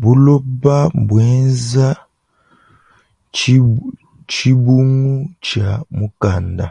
[0.00, 1.88] Buloba mbuenza
[4.28, 5.12] tshibungu
[5.44, 6.66] tshia mukanda.